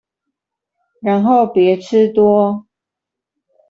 [0.99, 2.65] 然後別吃多